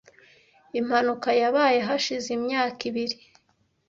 [0.79, 3.17] Impanuka yabaye hashize imyaka ibiri.